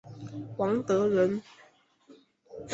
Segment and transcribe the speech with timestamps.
[0.57, 1.39] 王德人。